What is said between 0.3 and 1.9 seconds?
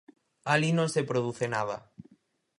Alí non se produce nada.